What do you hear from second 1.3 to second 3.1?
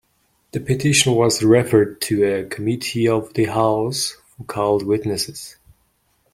referred to a committee